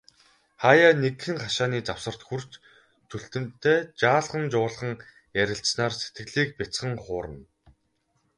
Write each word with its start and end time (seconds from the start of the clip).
Хааяа 0.61 0.93
нэгхэн, 1.01 1.37
хашааны 1.43 1.79
завсарт 1.87 2.21
хүрч, 2.27 2.51
Чүлтэмтэй 3.09 3.79
жаал 3.99 4.27
жуулхан 4.53 4.91
ярилцсанаар 5.43 5.93
сэтгэлийг 5.97 6.49
бяцхан 6.59 6.93
хуурна. 7.03 7.41